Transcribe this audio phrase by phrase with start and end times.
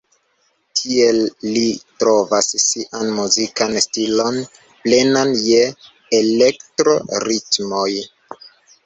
[0.77, 1.17] Tiel,
[1.57, 1.65] li
[2.03, 4.39] trovas sian muzikan stilon
[4.87, 5.61] plenan je
[6.21, 7.87] elektro-ritmoj.